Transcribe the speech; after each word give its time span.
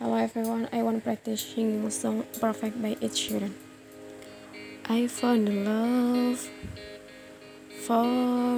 Hello 0.00 0.16
everyone, 0.16 0.68
I 0.72 0.82
want 0.82 0.98
to 0.98 1.04
practice 1.04 1.54
singing 1.54 1.88
song 1.88 2.26
Perfect 2.40 2.82
by 2.82 2.98
Ed 3.00 3.14
Sheeran. 3.14 3.54
I 4.86 5.06
found 5.06 5.46
love 5.64 6.50
for 7.86 8.02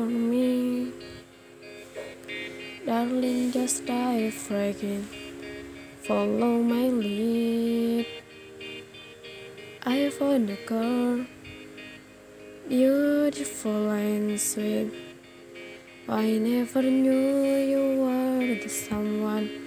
me. 0.07 0.93
Darling, 2.87 3.53
just 3.53 3.85
dive 3.85 4.51
right 4.51 4.83
in. 4.83 5.04
Follow 6.09 6.62
my 6.62 6.88
lead. 6.88 8.07
I 9.85 10.09
found 10.09 10.49
a 10.49 10.57
girl, 10.65 11.27
beautiful 12.67 13.91
and 13.91 14.41
sweet. 14.41 14.91
I 16.09 16.39
never 16.39 16.80
knew 16.80 17.45
you 17.61 18.01
were 18.01 18.57
the 18.57 18.71
someone 18.71 19.66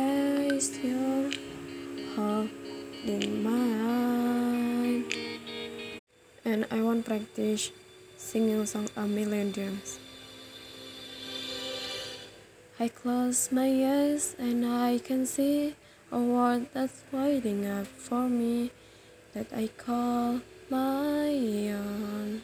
And 6.51 6.67
I 6.69 6.81
want 6.81 7.05
practice 7.05 7.71
singing 8.17 8.65
song 8.65 8.89
a 8.97 9.07
million 9.07 9.53
times. 9.53 9.99
I 12.77 12.89
close 12.89 13.53
my 13.53 13.71
eyes 13.71 14.35
and 14.37 14.65
I 14.65 14.99
can 14.99 15.25
see 15.25 15.75
a 16.11 16.19
world 16.19 16.65
that's 16.73 17.03
waiting 17.09 17.65
up 17.65 17.87
for 17.87 18.27
me 18.27 18.71
that 19.33 19.47
I 19.55 19.69
call 19.77 20.41
my 20.69 21.31
own. 21.71 22.41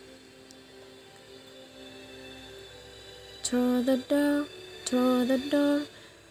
Through 3.43 3.83
the 3.83 3.97
door, 3.97 4.45
through 4.85 5.25
the 5.25 5.37
door, 5.51 5.81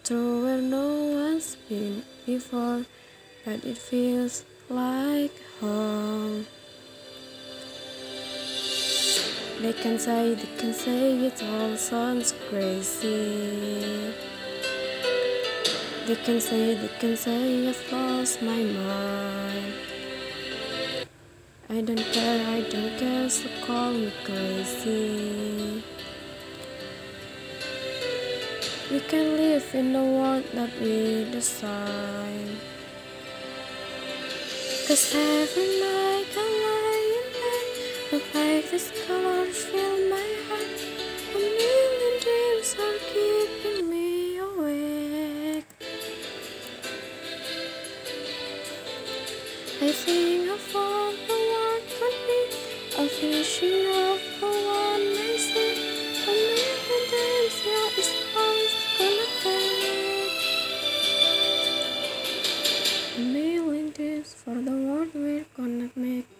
through 0.03 0.45
where 0.45 0.61
no 0.63 1.13
one's 1.13 1.55
been 1.69 2.01
before, 2.25 2.87
but 3.45 3.63
it 3.63 3.77
feels 3.77 4.45
like 4.67 5.37
home. 5.61 6.47
They 9.59 9.73
can 9.73 9.97
say, 9.97 10.35
they 10.35 10.57
can 10.59 10.71
say 10.71 11.17
it 11.25 11.43
all 11.43 11.75
sounds 11.75 12.31
crazy. 12.47 14.13
They 16.05 16.15
can 16.15 16.39
say, 16.39 16.75
they 16.75 16.91
can 16.99 17.17
say 17.17 17.67
I've 17.67 17.91
lost 17.91 18.43
my 18.43 18.63
mind. 18.63 19.73
I 21.69 21.81
don't 21.81 22.05
care, 22.13 22.47
I 22.47 22.61
don't 22.69 22.99
care, 22.99 23.29
so 23.31 23.49
call 23.65 23.93
me 23.93 24.13
crazy. 24.23 25.83
We 28.91 28.99
can 28.99 29.37
live 29.37 29.73
in 29.73 29.91
the 29.91 30.03
world 30.03 30.43
that 30.53 30.69
we 30.79 31.29
design. 31.31 32.57
Cause 34.87 35.15
every 35.15 35.67
night 35.81 36.31
I 36.37 36.76
like 38.47 38.69
the 38.71 38.79
stars 38.79 39.59
fill 39.65 39.97
my 40.09 40.29
heart, 40.47 40.79
a 41.35 41.37
million 41.37 42.15
dreams 42.23 42.69
are 42.85 42.99
keeping 43.11 43.81
me 43.89 44.07
awake. 44.37 45.67
I 49.81 49.91
think 49.91 50.43
of 50.55 50.75
all 50.75 51.11
the 51.27 51.37
world 51.51 51.83
could 51.97 52.17
be, 52.27 52.41
a 52.97 53.03
vision 53.19 53.83
of 54.07 54.19
the 54.39 54.51
one 54.79 55.05
I 55.25 55.35
see. 55.47 55.73
A 56.23 56.33
million 56.47 57.01
dreams, 57.11 57.57
yeah, 57.67 57.99
it's 57.99 58.13
always 58.43 58.73
gonna 58.97 59.27
take. 59.43 60.37
A 63.17 63.19
million 63.19 63.87
dreams 63.91 64.31
for 64.33 64.55
the 64.55 64.75
world 64.87 65.11
we're 65.13 65.45
gonna 65.57 65.89
make. 65.97 66.36